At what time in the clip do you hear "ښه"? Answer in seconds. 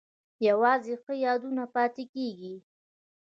1.03-1.13